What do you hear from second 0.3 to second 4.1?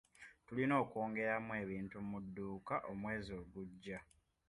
Tulina okwongeramu ebintu mu dduuka omwezi ogujja.